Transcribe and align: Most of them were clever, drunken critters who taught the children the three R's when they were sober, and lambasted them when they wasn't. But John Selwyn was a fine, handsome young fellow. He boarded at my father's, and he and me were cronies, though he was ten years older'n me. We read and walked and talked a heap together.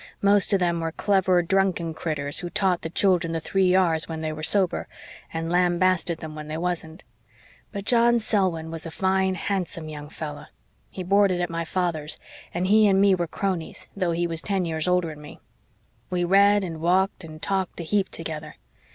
Most 0.23 0.51
of 0.51 0.59
them 0.59 0.79
were 0.79 0.91
clever, 0.91 1.43
drunken 1.43 1.93
critters 1.93 2.39
who 2.39 2.49
taught 2.49 2.81
the 2.81 2.89
children 2.89 3.33
the 3.33 3.39
three 3.39 3.75
R's 3.75 4.09
when 4.09 4.21
they 4.21 4.33
were 4.33 4.41
sober, 4.41 4.87
and 5.31 5.51
lambasted 5.51 6.17
them 6.21 6.33
when 6.33 6.47
they 6.47 6.57
wasn't. 6.57 7.03
But 7.71 7.85
John 7.85 8.17
Selwyn 8.17 8.71
was 8.71 8.87
a 8.87 8.89
fine, 8.89 9.35
handsome 9.35 9.89
young 9.89 10.09
fellow. 10.09 10.47
He 10.89 11.03
boarded 11.03 11.39
at 11.39 11.51
my 11.51 11.65
father's, 11.65 12.17
and 12.51 12.65
he 12.65 12.87
and 12.87 12.99
me 12.99 13.13
were 13.13 13.27
cronies, 13.27 13.89
though 13.95 14.09
he 14.13 14.25
was 14.25 14.41
ten 14.41 14.65
years 14.65 14.87
older'n 14.87 15.21
me. 15.21 15.39
We 16.09 16.23
read 16.23 16.63
and 16.63 16.81
walked 16.81 17.23
and 17.23 17.39
talked 17.39 17.79
a 17.79 17.83
heap 17.83 18.09
together. 18.09 18.55